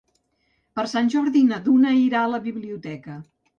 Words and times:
Per 0.79 0.85
Sant 0.93 1.11
Jordi 1.17 1.45
na 1.51 1.61
Duna 1.69 1.93
irà 1.99 2.25
a 2.25 2.33
la 2.35 2.43
biblioteca. 2.49 3.23